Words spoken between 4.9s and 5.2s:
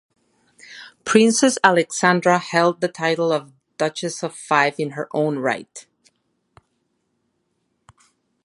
her